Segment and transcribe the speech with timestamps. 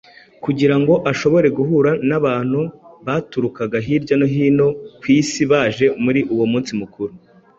[0.43, 2.59] kugira ngo ashobore guhura n’abantu
[3.05, 4.67] baturukaga hirya no hino
[4.99, 7.13] ku isi baje muri uwo munsi mukuru